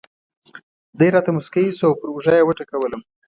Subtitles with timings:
[0.97, 3.01] دی راته مسکی شو او پر اوږه یې وټکولم.